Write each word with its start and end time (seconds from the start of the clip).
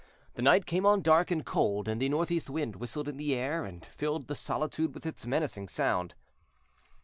The 0.33 0.41
night 0.41 0.65
came 0.65 0.83
on 0.83 1.03
dark 1.03 1.29
and 1.29 1.45
cold, 1.45 1.87
and 1.87 2.01
the 2.01 2.09
northeast 2.09 2.49
wind 2.49 2.77
whistled 2.77 3.07
in 3.07 3.17
the 3.17 3.35
air, 3.35 3.65
and 3.65 3.85
filled 3.85 4.25
the 4.25 4.33
solitude 4.33 4.95
with 4.95 5.05
its 5.05 5.27
menacing 5.27 5.67
sound. 5.67 6.15